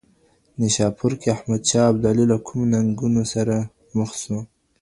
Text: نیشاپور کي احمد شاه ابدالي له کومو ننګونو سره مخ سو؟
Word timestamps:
نیشاپور 0.59 1.11
کي 1.21 1.27
احمد 1.35 1.61
شاه 1.69 1.87
ابدالي 1.91 2.25
له 2.31 2.37
کومو 2.45 2.65
ننګونو 2.73 3.23
سره 3.33 3.55
مخ 3.97 4.11
سو؟ 4.21 4.35